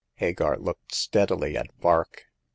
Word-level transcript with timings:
Hagar 0.15 0.57
looked 0.57 0.95
steadily 0.95 1.55
at 1.55 1.67
Vark. 1.79 2.23